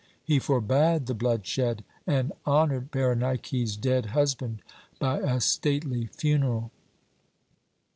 [0.23, 4.63] He forbade the bloodshed, and honoured Berenike's dead husband
[4.99, 6.71] by a stately funeral.